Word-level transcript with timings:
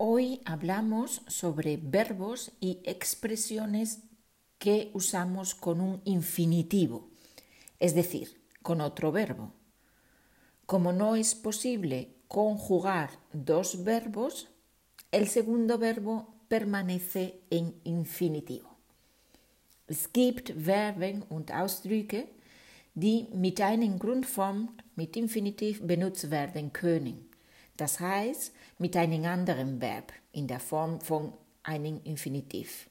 Hoy 0.00 0.40
hablamos 0.44 1.22
sobre 1.26 1.76
verbos 1.76 2.52
y 2.60 2.78
expresiones 2.84 4.04
que 4.60 4.92
usamos 4.94 5.56
con 5.56 5.80
un 5.80 6.02
infinitivo, 6.04 7.08
es 7.80 7.96
decir, 7.96 8.40
con 8.62 8.80
otro 8.80 9.10
verbo. 9.10 9.52
Como 10.66 10.92
no 10.92 11.16
es 11.16 11.34
posible 11.34 12.14
conjugar 12.28 13.10
dos 13.32 13.82
verbos, 13.82 14.46
el 15.10 15.26
segundo 15.26 15.78
verbo 15.78 16.32
permanece 16.46 17.40
en 17.50 17.74
infinitivo. 17.82 18.68
Es 19.88 20.12
gibt 20.12 20.52
Verben 20.52 21.24
und 21.28 21.50
Ausdrücke, 21.50 22.28
die 22.94 23.26
mit 23.34 23.60
einer 23.60 23.98
Grundform 23.98 24.76
mit 24.94 25.16
Infinitiv 25.16 25.82
benutzt 25.82 26.30
werden 26.30 26.72
können. 26.72 27.27
Das 27.78 28.00
heißt, 28.00 28.52
mit 28.78 28.96
einem 28.96 29.24
anderen 29.24 29.80
Verb 29.80 30.12
in 30.32 30.46
der 30.46 30.60
Form 30.60 31.00
von 31.00 31.32
einem 31.62 32.00
Infinitiv. 32.04 32.90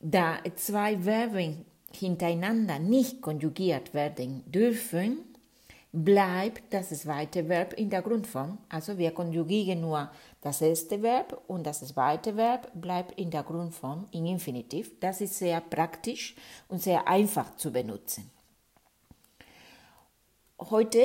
Da 0.00 0.38
zwei 0.56 0.98
Verben 0.98 1.64
hintereinander 1.92 2.78
nicht 2.78 3.20
konjugiert 3.20 3.94
werden 3.94 4.42
dürfen, 4.50 5.18
bleibt 5.92 6.72
das 6.72 6.88
zweite 6.88 7.48
Verb 7.48 7.74
in 7.74 7.90
der 7.90 8.02
Grundform. 8.02 8.58
Also 8.68 8.96
wir 8.98 9.12
konjugieren 9.12 9.82
nur 9.82 10.10
das 10.40 10.62
erste 10.62 11.00
Verb 11.02 11.40
und 11.46 11.64
das 11.66 11.86
zweite 11.86 12.36
Verb 12.36 12.72
bleibt 12.74 13.12
in 13.18 13.30
der 13.30 13.42
Grundform 13.42 14.06
in 14.10 14.26
Infinitiv. 14.26 14.98
Das 15.00 15.20
ist 15.20 15.38
sehr 15.38 15.60
praktisch 15.60 16.34
und 16.68 16.82
sehr 16.82 17.06
einfach 17.06 17.56
zu 17.56 17.70
benutzen. 17.70 18.30
Heute 20.58 21.00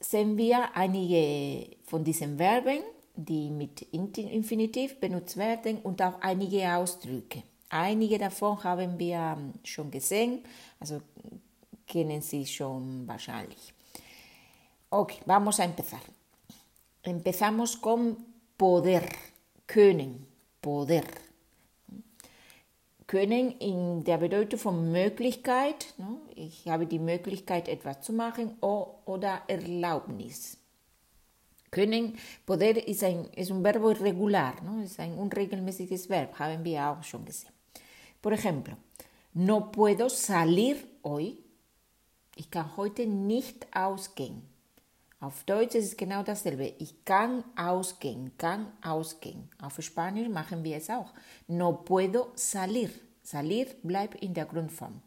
sehen 0.00 0.36
wir 0.36 0.74
einige 0.74 1.76
von 1.84 2.04
diesen 2.04 2.36
Verben, 2.36 2.80
die 3.14 3.50
mit 3.50 3.82
Infinitiv 3.92 5.00
benutzt 5.00 5.36
werden 5.36 5.78
und 5.78 6.00
auch 6.02 6.20
einige 6.20 6.72
Ausdrücke. 6.74 7.42
Einige 7.70 8.18
davon 8.18 8.62
haben 8.62 8.98
wir 8.98 9.36
schon 9.64 9.90
gesehen, 9.90 10.42
also 10.80 11.00
kennen 11.86 12.22
Sie 12.22 12.46
schon 12.46 13.06
wahrscheinlich. 13.06 13.74
Ok, 14.90 15.20
vamos 15.26 15.60
a 15.60 15.64
empezar. 15.64 16.00
Empezamos 17.02 17.76
con 17.76 18.16
poder, 18.56 19.02
können, 19.66 20.26
poder. 20.60 21.04
Können 23.08 23.52
in 23.52 24.04
der 24.04 24.18
Bedeutung 24.18 24.60
von 24.60 24.92
Möglichkeit, 24.92 25.94
ne? 25.96 26.20
ich 26.34 26.68
habe 26.68 26.86
die 26.86 26.98
Möglichkeit 26.98 27.66
etwas 27.66 28.02
zu 28.02 28.12
machen, 28.12 28.58
oder 28.60 29.42
Erlaubnis. 29.48 30.58
Können, 31.70 32.18
poder 32.44 32.86
ist 32.86 33.02
ein, 33.02 33.24
ist 33.34 33.50
un 33.50 33.62
verbo 33.62 33.90
irregular, 33.90 34.62
¿no? 34.62 34.82
ist 34.82 35.00
ein 35.00 35.14
unregelmäßiges 35.14 36.10
Verb, 36.10 36.38
haben 36.38 36.62
wir 36.62 36.82
auch 36.86 37.02
schon 37.02 37.24
gesehen. 37.24 37.52
Por 38.20 38.32
ejemplo, 38.32 38.74
no 39.32 39.72
puedo 39.72 40.10
salir 40.10 40.76
hoy. 41.02 41.38
Ich 42.36 42.50
kann 42.50 42.76
heute 42.76 43.06
nicht 43.06 43.66
ausgehen. 43.74 44.42
Auf 45.20 45.42
Deutsch 45.44 45.74
ist 45.74 45.86
es 45.86 45.96
genau 45.96 46.22
dasselbe. 46.22 46.74
Ich 46.78 47.04
kann 47.04 47.42
ausgehen, 47.56 48.30
kann 48.38 48.70
ausgehen. 48.84 49.48
Auf 49.60 49.82
Spanisch 49.82 50.28
machen 50.28 50.62
wir 50.62 50.76
es 50.76 50.90
auch. 50.90 51.12
No 51.48 51.72
puedo 51.72 52.28
salir. 52.36 52.90
Salir 53.22 53.66
bleibt 53.82 54.22
in 54.22 54.32
der 54.32 54.44
Grundform. 54.44 55.02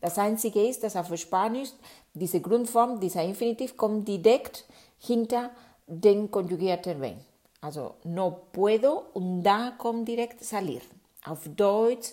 Das 0.00 0.18
Einzige 0.18 0.68
ist, 0.68 0.82
dass 0.84 0.94
auf 0.94 1.16
Spanisch 1.16 1.70
diese 2.12 2.42
Grundform, 2.42 3.00
dieser 3.00 3.22
Infinitiv, 3.24 3.78
kommt 3.78 4.06
direkt 4.06 4.66
hinter 4.98 5.50
den 5.86 6.30
konjugierten 6.30 7.00
Verb. 7.00 7.16
Also 7.62 7.94
no 8.04 8.30
puedo 8.52 9.06
und 9.14 9.42
da 9.42 9.72
kommt 9.78 10.06
direkt 10.06 10.44
salir. 10.44 10.82
Auf 11.24 11.48
Deutsch 11.56 12.12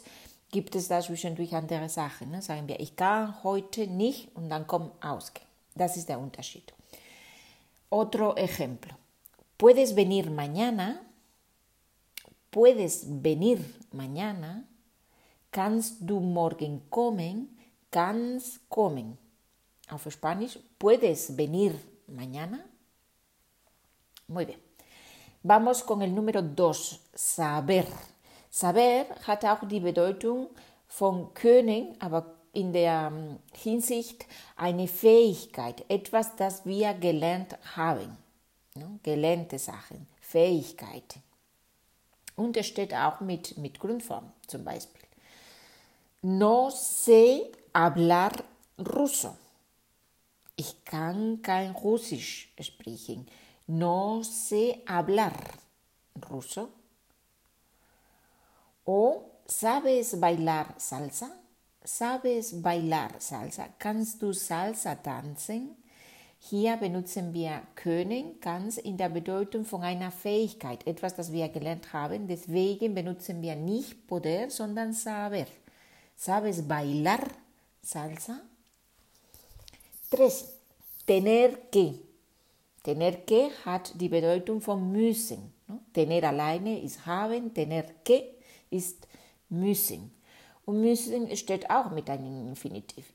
gibt 0.49 0.75
es 0.75 0.87
da 0.87 1.01
zwischendurch 1.01 1.53
andere 1.53 1.89
Sachen. 1.89 2.31
Ne? 2.31 2.41
Sagen 2.41 2.69
wir, 2.69 2.79
ich 2.79 2.95
kann 2.95 3.43
heute 3.43 3.85
nicht 3.85 4.33
und 4.33 4.49
dann 4.49 4.65
kommt 4.65 4.91
ausgehen. 5.03 5.45
Das 5.75 5.97
ist 5.97 6.07
der 6.07 6.19
Unterschied. 6.19 6.73
Otro 7.93 8.37
ejemplo. 8.37 8.97
Puedes 9.57 9.93
venir 9.95 10.31
mañana. 10.31 11.05
Puedes 12.49 13.03
venir 13.21 13.59
mañana. 13.91 14.65
Kannst 15.51 15.97
du 15.99 16.21
morgen 16.21 16.87
kommen? 16.89 17.57
Kannst 17.89 18.61
kommen. 18.69 19.17
Auf 19.89 20.07
Spanisch, 20.09 20.57
puedes 20.77 21.35
venir 21.35 21.73
mañana. 22.07 22.65
Muy 24.27 24.45
bien. 24.45 24.61
Vamos 25.43 25.83
con 25.83 26.01
el 26.01 26.15
número 26.15 26.41
2, 26.41 27.01
saber. 27.13 27.85
Saber 28.49 29.07
hat 29.27 29.43
auch 29.43 29.67
die 29.67 29.81
Bedeutung 29.81 30.49
von 30.87 31.33
können, 31.33 31.97
aber 31.99 32.40
in 32.53 32.73
der 32.73 33.11
Hinsicht 33.53 34.25
eine 34.55 34.87
Fähigkeit, 34.87 35.85
etwas, 35.89 36.35
das 36.35 36.65
wir 36.65 36.93
gelernt 36.93 37.57
haben. 37.75 38.17
Ne? 38.75 38.99
Gelernte 39.03 39.57
Sachen, 39.59 40.07
Fähigkeiten. 40.19 41.21
Und 42.35 42.57
es 42.57 42.67
steht 42.67 42.93
auch 42.93 43.19
mit, 43.21 43.57
mit 43.57 43.79
Grundform 43.79 44.31
zum 44.47 44.63
Beispiel. 44.63 45.01
No 46.23 46.69
sé 46.69 47.51
hablar 47.73 48.31
ruso. 48.77 49.35
Ich 50.55 50.85
kann 50.85 51.41
kein 51.41 51.71
Russisch 51.71 52.53
sprechen. 52.59 53.27
No 53.67 54.21
sé 54.21 54.83
hablar 54.87 55.33
ruso. 56.29 56.69
O 58.85 59.23
¿sabes 59.47 60.19
bailar 60.19 60.75
salsa? 60.77 61.40
¿Sabes 61.83 62.61
bailar 62.61 63.19
Salsa? 63.19 63.69
Kannst 63.79 64.21
du 64.21 64.33
Salsa 64.33 64.95
tanzen? 64.95 65.75
Hier 66.39 66.77
benutzen 66.77 67.33
wir 67.33 67.61
können 67.75 68.39
ganz 68.39 68.77
in 68.77 68.97
der 68.97 69.09
Bedeutung 69.09 69.65
von 69.65 69.83
einer 69.83 70.11
Fähigkeit, 70.11 70.85
etwas, 70.87 71.15
das 71.15 71.31
wir 71.31 71.49
gelernt 71.49 71.93
haben. 71.93 72.27
Deswegen 72.27 72.93
benutzen 72.93 73.41
wir 73.41 73.55
nicht 73.55 74.07
poder, 74.07 74.49
sondern 74.49 74.93
saber. 74.93 75.45
¿Sabes 76.15 76.67
bailar 76.67 77.21
salsa? 77.81 78.41
3. 80.11 80.29
Tener 81.07 81.49
que. 81.71 81.95
Tener 82.83 83.13
que 83.25 83.49
hat 83.65 83.93
die 83.99 84.09
Bedeutung 84.09 84.61
von 84.61 84.91
müssen. 84.91 85.53
Tener 85.93 86.27
alleine 86.27 86.81
ist 86.81 87.05
haben, 87.05 87.53
tener 87.53 87.83
que 88.03 88.35
ist 88.69 89.07
müssen. 89.49 90.11
Und 90.71 90.79
müssen 90.79 91.35
steht 91.35 91.69
auch 91.69 91.91
mit 91.91 92.09
einem 92.09 92.47
Infinitiv. 92.47 93.11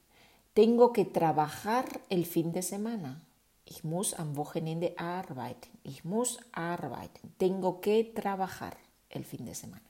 Tengo 0.55 0.93
que 0.93 1.06
trabajar 1.06 1.87
el 2.11 2.27
fin 2.27 2.53
de 2.53 2.61
semana. 2.61 3.22
Ich 3.65 3.83
muss 3.83 4.12
am 4.12 4.37
Wochenende 4.37 4.93
arbeiten. 4.99 5.71
Ich 5.83 6.05
muss 6.05 6.39
arbeiten. 6.53 7.33
Tengo 7.39 7.81
que 7.81 8.12
trabajar 8.15 8.77
el 9.09 9.25
fin 9.25 9.47
de 9.47 9.55
semana. 9.55 9.89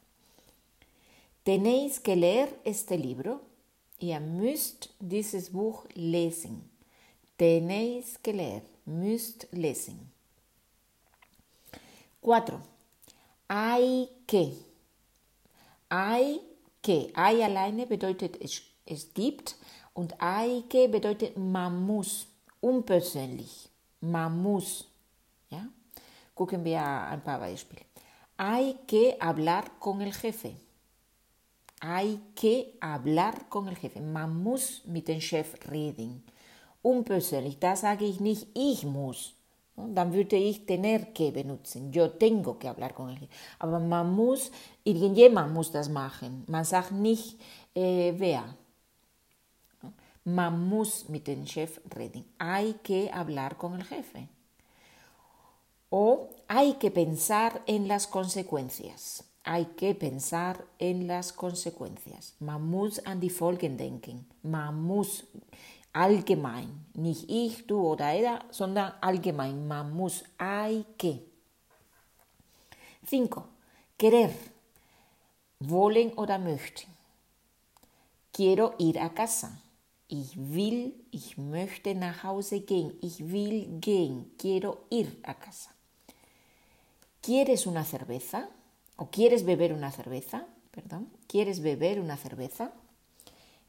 Tenéis 1.44 1.98
que 1.98 2.14
leer 2.14 2.48
este 2.62 2.96
libro. 2.96 3.40
Ihr 3.98 4.20
müsst 4.20 4.90
dieses 5.00 5.50
Buch 5.50 5.86
lesen. 5.94 6.70
Tenéis 7.36 8.16
que 8.22 8.32
leer. 8.32 8.62
Müsst 8.84 9.48
lesen. 9.50 10.12
4. 12.22 12.60
Hay 13.48 14.08
que. 14.24 14.52
Hay 15.90 16.55
que. 16.86 17.12
Hay 17.14 17.42
alleine 17.42 17.86
bedeutet 17.86 18.36
es, 18.40 18.62
es 18.86 19.12
gibt 19.12 19.56
und 19.92 20.14
que 20.68 20.88
bedeutet 20.88 21.36
man 21.36 21.84
muss. 21.84 22.26
Unpersönlich. 22.60 23.68
Man 24.00 24.42
muss. 24.42 24.84
Ja? 25.50 25.66
Gucken 26.34 26.64
wir 26.64 26.80
ein 26.82 27.22
paar 27.22 27.40
Beispiele. 27.40 27.82
Hay 28.38 28.76
que 28.86 29.16
hablar 29.20 29.78
con 29.78 30.00
el 30.00 30.12
jefe. 30.12 30.54
Hay 31.80 32.20
que 32.34 32.76
hablar 32.80 33.48
con 33.48 33.68
el 33.68 33.76
jefe. 33.76 34.00
Man 34.00 34.42
muss 34.42 34.82
mit 34.84 35.08
dem 35.08 35.20
Chef 35.20 35.54
reden. 35.70 36.24
Unpersönlich, 36.82 37.58
da 37.58 37.74
sage 37.74 38.04
ich 38.04 38.20
nicht, 38.20 38.46
ich 38.54 38.84
muss. 38.84 39.35
Dann 39.76 40.12
würde 40.12 40.36
ich 40.36 40.64
tener 40.64 41.00
que 41.12 41.30
benutzen. 41.30 41.92
Yo 41.92 42.08
tengo 42.08 42.58
que 42.58 42.68
hablar 42.68 42.94
con 42.94 43.10
él. 43.10 43.28
Aber 43.58 43.78
man 43.78 44.10
muss, 44.10 44.50
irgendjemand 44.84 45.52
muss 45.52 45.70
das 45.70 45.90
machen. 45.90 46.44
Man 46.46 46.64
sagt 46.64 46.92
nicht, 46.92 47.38
äh, 47.74 48.14
wer. 48.16 48.56
Man 50.24 50.68
muss 50.68 51.08
mit 51.08 51.26
dem 51.26 51.46
Chef 51.46 51.78
reden. 51.94 52.24
Hay 52.38 52.74
que 52.82 53.10
hablar 53.12 53.58
con 53.58 53.74
el 53.74 53.84
jefe. 53.84 54.28
O 55.90 56.30
hay 56.48 56.74
que 56.74 56.90
pensar 56.90 57.62
en 57.66 57.86
las 57.86 58.06
consecuencias. 58.06 59.24
Hay 59.44 59.66
que 59.76 59.94
pensar 59.94 60.64
en 60.78 61.06
las 61.06 61.32
consecuencias. 61.32 62.34
Man 62.40 62.68
muss 62.68 62.98
an 63.04 63.20
die 63.20 63.30
Folgen 63.30 63.76
denken. 63.76 64.26
Man 64.42 64.82
muss 64.82 65.24
allgemein. 65.96 66.84
Nicht 66.94 67.28
ich, 67.28 67.66
du 67.66 67.80
oder 67.80 68.12
er, 68.12 68.44
sondern 68.50 68.92
allgemein. 69.00 69.66
Man 69.66 69.92
muss, 69.94 70.24
hay 70.38 70.84
que. 70.98 71.20
5. 73.04 73.30
Querer. 73.98 74.30
Wollen 75.60 76.12
oder 76.14 76.38
möchten. 76.38 76.90
Quiero 78.32 78.74
ir 78.78 79.00
a 79.00 79.08
casa. 79.08 79.50
Ich 80.08 80.36
will, 80.36 80.92
ich 81.10 81.38
möchte 81.38 81.94
nach 81.94 82.22
Hause 82.22 82.60
gehen. 82.60 82.92
Ich 83.00 83.30
will 83.32 83.80
gehen. 83.80 84.32
Quiero 84.38 84.84
ir 84.90 85.16
a 85.22 85.34
casa. 85.34 85.70
¿Quieres 87.22 87.66
una 87.66 87.84
cerveza? 87.84 88.48
¿O 88.96 89.06
quieres 89.06 89.44
beber 89.44 89.72
una 89.72 89.90
cerveza? 89.90 90.46
Perdón. 90.70 91.08
¿Quieres 91.26 91.60
beber 91.60 92.00
una 92.00 92.16
cerveza? 92.16 92.72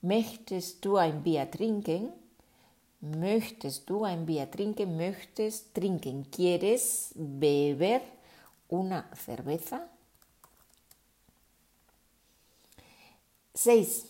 Möchtest 0.01 0.85
du 0.85 0.97
ein 0.97 1.23
Bier 1.23 1.49
trinken? 1.49 2.13
Möchtest 3.01 3.89
du 3.89 4.03
ein 4.03 4.25
Bier 4.25 4.49
trinken? 4.49 4.97
Möchtest 4.97 5.73
trinken. 5.73 6.29
¿Quieres 6.31 7.11
beber 7.15 8.01
una 8.69 9.05
cerveza? 9.15 9.87
6. 13.53 14.05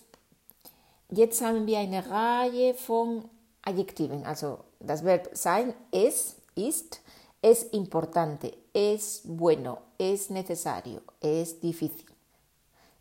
Jetzt 1.09 1.41
haben 1.41 1.65
wir 1.65 1.79
eine 1.79 2.09
Reihe 2.09 2.73
von 2.73 3.23
Adjektiven. 3.61 4.25
Also 4.25 4.59
das 4.79 5.03
Verb 5.05 5.29
sein, 5.33 5.73
es, 5.91 6.35
ist, 6.55 7.01
es 7.41 7.63
importante, 7.63 8.53
es 8.73 9.21
bueno, 9.23 9.79
es 9.97 10.29
necesario, 10.29 11.01
es 11.21 11.59
difícil. 11.59 12.06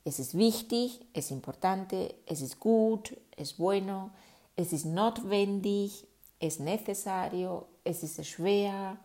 Es 0.07 0.21
ist 0.21 0.39
wichtig, 0.39 1.01
es 1.15 1.33
importante, 1.33 2.15
es 2.27 2.41
ist 2.41 2.61
gut, 2.61 3.17
es 3.37 3.55
bueno, 3.55 4.11
es 4.55 4.73
ist 4.73 4.87
notwendig, 4.87 6.07
es 6.39 6.61
necesario, 6.61 7.67
es 7.83 8.05
ist 8.05 8.25
schwer, 8.25 8.99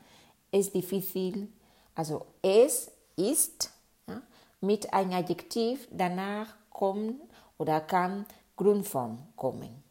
es 0.51 0.71
difícil. 0.71 1.51
Also 1.95 2.27
es 2.43 2.91
ist 3.15 3.71
ja, 4.07 4.21
mit 4.59 4.93
einem 4.93 5.13
Adjektiv 5.13 5.87
danach 5.89 6.53
kommt 6.69 7.19
oder 7.57 7.81
kann 7.81 8.27
Grundform 8.55 9.25
kommen. 9.35 9.83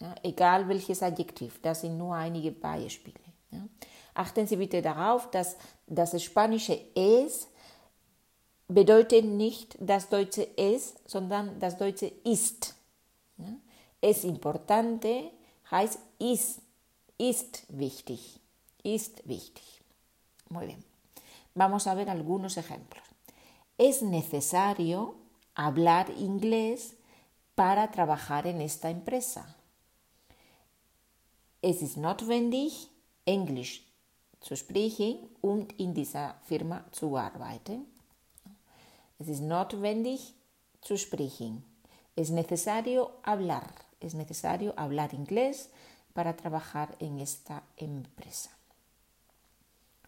Ja, 0.00 0.12
egal 0.24 0.68
welches 0.68 1.04
Adjektiv, 1.04 1.60
das 1.62 1.82
sind 1.82 1.96
nur 1.96 2.16
einige 2.16 2.50
Beispiele. 2.50 3.14
Ja. 3.52 3.60
Achten 4.14 4.48
Sie 4.48 4.56
bitte 4.56 4.82
darauf, 4.82 5.30
dass 5.30 5.56
das 5.86 6.20
spanische 6.20 6.80
es 6.96 7.46
bedeutet 8.72 9.24
nicht 9.24 9.76
das 9.80 10.08
deutsche 10.08 10.48
es, 10.56 10.94
sondern 11.06 11.58
das 11.58 11.76
deutsche 11.78 12.12
ist. 12.24 12.74
Ja. 13.38 13.54
Es 14.00 14.24
importante 14.24 15.30
heißt 15.70 15.98
ist, 16.18 16.60
ist 17.18 17.64
wichtig, 17.68 18.40
ist 18.82 19.26
wichtig. 19.28 19.80
Muy 20.48 20.66
bien. 20.66 20.84
Vamos 21.54 21.86
a 21.86 21.94
ver 21.94 22.08
algunos 22.08 22.56
ejemplos. 22.56 23.04
Es 23.78 24.02
necesario 24.02 25.14
hablar 25.54 26.10
inglés 26.10 26.96
para 27.54 27.90
trabajar 27.90 28.46
en 28.46 28.60
esta 28.60 28.90
empresa. 28.90 29.56
Es 31.60 31.82
ist 31.82 31.96
notwendig, 31.96 32.88
Englisch 33.24 33.86
zu 34.40 34.56
sprechen 34.56 35.28
und 35.40 35.78
in 35.78 35.94
dieser 35.94 36.34
Firma 36.44 36.84
zu 36.90 37.16
arbeiten. 37.16 37.86
Es 39.22 39.28
ist 39.28 39.40
notwendig 39.42 40.34
zu 40.80 40.98
sprechen. 40.98 41.64
Es 42.16 42.30
necesario 42.30 43.12
hablar. 43.22 43.72
Es 44.00 44.14
necesario 44.14 44.74
hablar 44.76 45.14
inglés 45.14 45.70
para 46.12 46.36
trabajar 46.36 46.96
en 46.98 47.20
esta 47.20 47.62
empresa. 47.76 48.50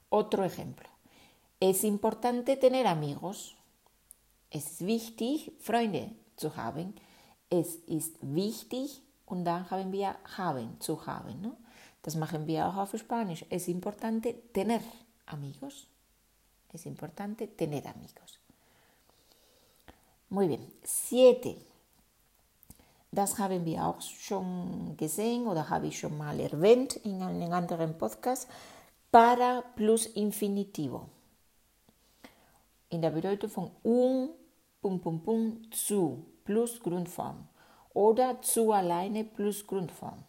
Otro 0.08 0.42
ejemplo. 0.42 0.88
Es 1.60 1.84
importante 1.84 2.56
tener 2.56 2.88
amigos. 2.88 3.54
Es 4.50 4.64
ist 4.64 4.84
wichtig, 4.84 5.52
Freunde 5.60 6.10
zu 6.34 6.56
haben. 6.56 6.96
Es 7.50 7.76
ist 7.86 8.16
wichtig 8.20 9.00
und 9.26 9.44
dann 9.44 9.70
haben 9.70 9.92
wir 9.92 10.16
haben, 10.36 10.80
zu 10.80 11.06
haben. 11.06 11.40
¿no? 11.40 11.56
Das 12.02 12.16
machen 12.16 12.48
wir 12.48 12.66
auch 12.66 12.78
auf 12.78 12.98
Spanisch. 12.98 13.44
Es 13.48 13.68
importante 13.68 14.34
tener 14.52 14.80
amigos. 15.26 15.86
Es 16.72 16.84
importante 16.84 17.46
tener 17.46 17.86
amigos. 17.86 18.40
Muy 20.34 20.48
bien. 20.48 20.66
Siete. 20.82 21.54
Das 23.12 23.38
haben 23.38 23.64
wir 23.64 23.86
auch 23.86 24.00
schon 24.00 24.96
gesehen 24.96 25.46
oder 25.46 25.70
habe 25.70 25.86
ich 25.86 25.96
schon 26.00 26.18
mal 26.18 26.40
erwähnt 26.40 26.96
in 27.04 27.22
einem 27.22 27.52
anderen 27.52 27.96
Podcast. 27.96 28.50
Para 29.12 29.62
plus 29.76 30.06
infinitivo. 30.06 31.08
In 32.88 33.00
der 33.00 33.10
Bedeutung 33.10 33.48
von 33.48 33.70
um, 33.84 34.30
pum, 34.82 35.00
pum, 35.00 35.22
pum, 35.22 35.70
zu 35.70 36.26
plus 36.42 36.80
Grundform 36.80 37.46
oder 37.92 38.42
zu 38.42 38.72
alleine 38.72 39.22
plus 39.22 39.64
Grundform. 39.64 40.24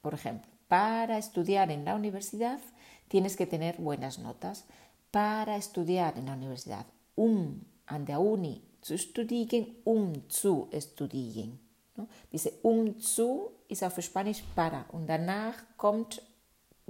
Por 0.00 0.14
ejemplo, 0.14 0.50
para 0.68 1.18
estudiar 1.18 1.70
en 1.70 1.84
la 1.84 1.96
universidad 1.96 2.60
tienes 3.08 3.36
que 3.36 3.44
tener 3.44 3.76
buenas 3.76 4.18
notas. 4.18 4.64
Para 5.10 5.56
estudiar 5.56 6.16
en 6.16 6.26
la 6.26 6.32
universidad, 6.32 6.86
um 7.14 7.66
an 7.84 8.06
der 8.06 8.20
Uni 8.20 8.69
zu 8.82 8.98
studieren, 8.98 9.76
um 9.84 10.28
zu 10.28 10.68
studieren. 10.78 11.58
¿no? 11.96 12.08
Dice 12.32 12.52
um 12.62 12.98
zu 13.00 13.52
ist 13.68 13.84
auf 13.84 14.00
Spanisch 14.00 14.42
para 14.54 14.84
und 14.92 15.06
danach 15.06 15.54
kommt 15.76 16.22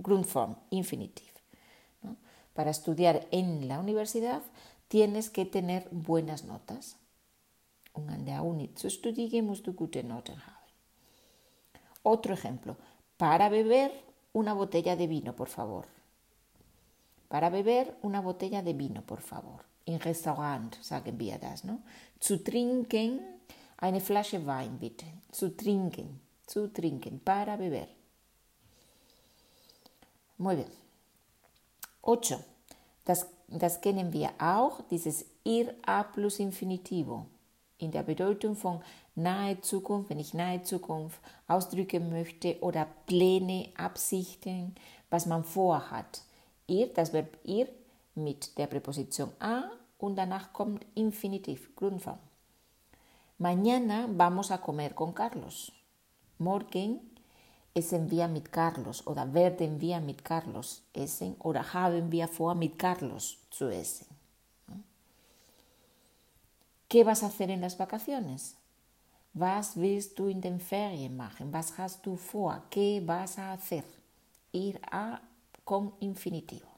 Grundform, 0.02 0.56
Infinitiv. 0.70 1.32
¿no? 2.02 2.16
Para 2.54 2.70
estudiar 2.70 3.26
en 3.30 3.68
la 3.68 3.80
universidad 3.80 4.42
tienes 4.88 5.30
que 5.30 5.44
tener 5.44 5.88
buenas 5.90 6.44
notas. 6.44 6.96
Und 7.92 8.08
an 8.08 8.24
der 8.24 8.44
Uni 8.44 8.72
zu 8.74 8.88
studieren 8.88 9.46
musst 9.46 9.66
du 9.66 9.72
gute 9.72 10.04
Noten 10.04 10.40
haben. 10.46 10.60
Otro 12.02 12.34
ejemplo. 12.34 12.76
Para 13.16 13.48
beber 13.48 13.92
una 14.32 14.54
botella 14.54 14.96
de 14.96 15.06
vino, 15.06 15.34
por 15.34 15.48
favor. 15.48 15.86
Para 17.28 17.50
beber 17.50 17.96
una 18.02 18.20
botella 18.20 18.62
de 18.62 18.72
vino, 18.72 19.02
por 19.02 19.20
favor. 19.20 19.69
Im 19.84 19.96
Restaurant 19.96 20.78
sagen 20.82 21.18
wir 21.18 21.38
das, 21.38 21.64
no? 21.64 21.80
Zu 22.18 22.42
trinken 22.42 23.20
eine 23.78 24.00
Flasche 24.00 24.44
Wein, 24.46 24.78
bitte. 24.78 25.06
Zu 25.32 25.56
trinken, 25.56 26.20
zu 26.46 26.72
trinken, 26.72 27.20
para 27.24 27.56
beber. 27.56 27.88
Muy 30.38 30.56
bien. 30.56 30.70
Ocho. 32.02 32.40
Das, 33.04 33.26
das 33.48 33.80
kennen 33.80 34.12
wir 34.12 34.30
auch, 34.38 34.82
dieses 34.90 35.24
ir 35.44 35.74
a 35.82 36.02
plus 36.02 36.38
infinitivo 36.38 37.26
in 37.78 37.90
der 37.90 38.02
Bedeutung 38.02 38.56
von 38.56 38.80
nahe 39.14 39.60
Zukunft, 39.60 40.10
wenn 40.10 40.18
ich 40.18 40.34
nahe 40.34 40.62
Zukunft 40.62 41.18
ausdrücken 41.46 42.10
möchte 42.10 42.58
oder 42.60 42.86
Pläne, 43.06 43.68
Absichten, 43.76 44.74
was 45.08 45.26
man 45.26 45.44
vorhat. 45.44 46.22
Ir, 46.66 46.88
das 46.88 47.12
Verb 47.12 47.38
ir 47.44 47.68
mit 48.22 48.56
der 48.58 48.66
Präposition 48.66 49.30
a 49.40 49.70
und 49.98 50.16
danach 50.16 50.52
kommt 50.52 50.86
Infinitiv, 50.94 51.74
Grundform. 51.76 52.18
Mañana 53.38 54.06
vamos 54.08 54.50
a 54.50 54.58
comer 54.58 54.94
con 54.94 55.14
Carlos. 55.14 55.72
Morgen 56.38 57.00
essen 57.74 58.10
wir 58.10 58.28
mit 58.28 58.52
Carlos 58.52 59.06
oder 59.06 59.32
werden 59.32 59.80
wir 59.80 60.00
mit 60.00 60.24
Carlos 60.24 60.82
essen 60.92 61.36
oder 61.38 61.72
haben 61.72 62.10
wir 62.12 62.28
vor 62.28 62.54
mit 62.54 62.78
Carlos 62.78 63.38
zu 63.50 63.68
essen. 63.68 64.06
¿Qué 66.88 67.04
vas 67.04 67.22
a 67.22 67.26
hacer 67.26 67.50
en 67.50 67.60
las 67.60 67.78
vacaciones? 67.78 68.56
Was 69.32 69.76
willst 69.76 70.18
du 70.18 70.26
in 70.26 70.40
den 70.40 70.58
Ferien 70.58 71.16
machen? 71.16 71.52
Was 71.52 71.78
hast 71.78 72.04
du 72.04 72.16
vor? 72.16 72.62
¿Qué 72.68 73.00
vas 73.00 73.38
a 73.38 73.52
hacer? 73.52 73.84
Ir 74.52 74.80
a 74.90 75.20
con 75.64 75.92
infinitivo. 76.00 76.69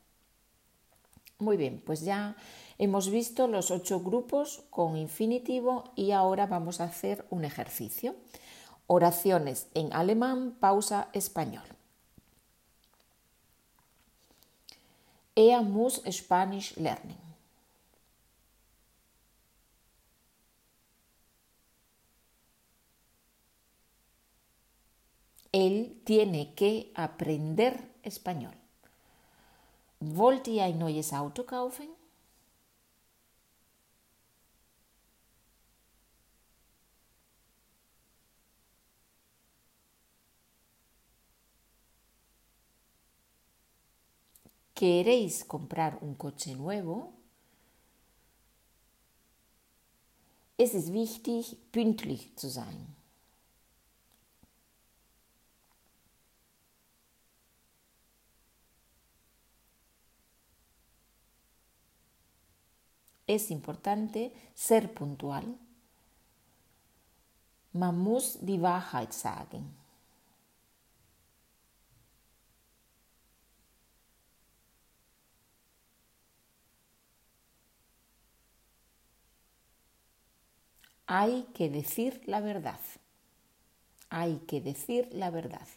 Muy 1.43 1.57
bien, 1.57 1.83
pues 1.85 2.03
ya 2.03 2.37
hemos 2.79 3.11
visto 3.11 3.49
los 3.49 3.73
ocho 3.73 3.99
grupos 3.99 4.63
con 4.71 4.97
infinitivo 4.97 5.91
y 5.97 6.13
ahora 6.13 6.47
vamos 6.47 6.81
a 6.81 6.85
hacer 6.85 7.27
un 7.31 7.45
ejercicio. 7.45 8.15
Oraciones 8.87 9.67
en 9.75 9.93
alemán, 9.93 10.57
pausa 10.61 11.09
español. 11.13 11.65
Er 15.35 15.63
muss 15.63 16.01
Spanisch 16.09 16.77
lernen. 16.77 17.19
Él 25.51 26.01
tiene 26.05 26.55
que 26.55 26.93
aprender 26.95 27.91
español. 28.05 28.62
Wollt 30.05 30.49
ihr 30.49 30.65
ein 30.65 30.79
neues 30.79 31.13
Auto 31.13 31.45
kaufen? 31.45 31.87
¿Queréis 44.75 45.47
comprar 45.47 46.03
un 46.03 46.19
coche 46.19 46.57
nuevo? 46.57 47.13
Es 50.57 50.75
ist 50.75 50.93
wichtig, 50.93 51.57
pünktlich 51.71 52.37
zu 52.37 52.49
sein. 52.49 52.97
Es 63.35 63.51
importante 63.51 64.31
ser 64.55 64.89
puntual. 64.89 65.45
Man 67.73 67.99
muss 67.99 68.39
die 68.43 68.61
Wahrheit 68.61 69.15
sagen. 69.15 69.75
Hay 81.07 81.47
que 81.55 81.71
decir 81.71 82.21
la 82.27 82.41
verdad. 82.41 82.81
Hay 84.11 84.41
que 84.47 84.61
decir 84.61 85.09
la 85.13 85.31
verdad. 85.31 85.69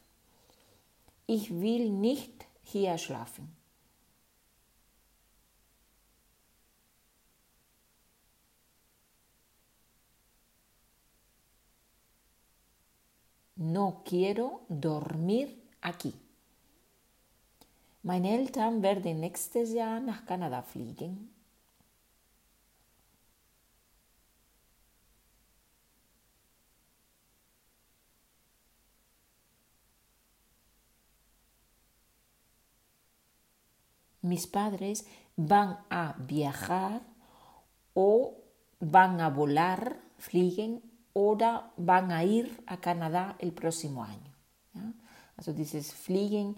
Ich 1.26 1.52
will 1.52 1.90
nicht 1.90 2.46
hier 2.66 2.98
schlafen. 2.98 3.65
No 13.66 14.04
quiero 14.06 14.62
dormir 14.70 15.60
aquí. 15.82 16.14
Meine 18.04 18.38
Eltern 18.38 18.84
werden 18.84 19.20
nächstes 19.20 19.74
Jahr 19.74 20.00
nach 20.00 20.24
Kanada 20.28 20.62
fliegen. 20.62 21.34
Mis 34.22 34.46
padres 34.46 35.06
van 35.36 35.78
a 35.90 36.14
viajar 36.20 37.02
o 37.96 38.36
van 38.80 39.20
a 39.20 39.30
volar, 39.30 39.98
fliegen 40.18 40.95
oder 41.16 41.72
van 41.78 42.12
a 42.12 42.24
ir 42.24 42.52
a 42.68 42.78
Canadá 42.78 43.36
el 43.40 43.54
próximo 43.54 44.04
año. 44.04 44.36
Ja? 44.74 44.92
Also 45.38 45.54
dieses 45.54 45.94
Fliegen 45.94 46.58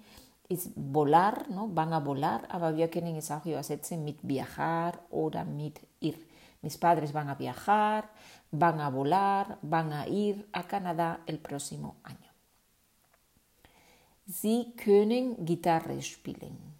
ist 0.49 0.71
volar, 0.75 1.45
¿no? 1.49 1.69
van 1.73 1.93
a 1.93 1.99
volar, 1.99 2.41
aber 2.49 2.75
wir 2.75 2.89
können 2.89 3.15
es 3.15 3.29
auch 3.29 3.45
übersetzen 3.45 4.03
mit 4.03 4.19
viajar 4.23 4.99
oder 5.11 5.45
mit 5.45 5.79
ir. 5.99 6.17
Mis 6.61 6.77
padres 6.77 7.13
van 7.13 7.29
a 7.29 7.35
viajar, 7.35 8.09
van 8.51 8.79
a 8.79 8.89
volar, 8.89 9.59
van 9.61 9.93
a 9.93 10.07
ir 10.07 10.47
a 10.51 10.63
Canadá 10.63 11.19
el 11.27 11.37
próximo 11.37 11.97
año. 12.03 12.17
Sie 14.25 14.73
können 14.75 15.45
Gitarre 15.45 16.01
spielen. 16.01 16.76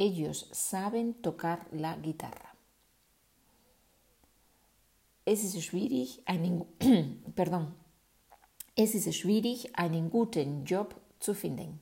Ellos 0.00 0.48
saben 0.50 1.20
tocar 1.20 1.66
la 1.72 1.94
guitarra. 1.94 2.54
Es 5.26 5.44
ist 5.44 5.62
schwierig, 5.62 6.22
einen, 6.24 6.64
pardon, 7.36 7.74
es 8.76 8.94
ist 8.94 9.14
schwierig, 9.14 9.76
einen 9.76 10.08
guten 10.08 10.64
Job 10.64 10.98
zu 11.18 11.34
finden. 11.34 11.80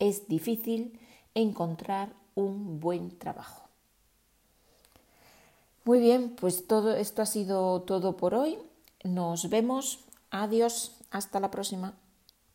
Es 0.00 0.26
difícil 0.26 0.98
encontrar 1.32 2.10
un 2.34 2.80
buen 2.80 3.20
trabajo. 3.20 3.65
Muy 5.86 6.00
bien, 6.00 6.34
pues 6.34 6.66
todo 6.66 6.96
esto 6.96 7.22
ha 7.22 7.26
sido 7.26 7.82
todo 7.82 8.16
por 8.16 8.34
hoy. 8.34 8.58
Nos 9.04 9.48
vemos. 9.48 10.00
Adiós. 10.32 10.96
Hasta 11.12 11.38
la 11.38 11.52
próxima. 11.52 11.94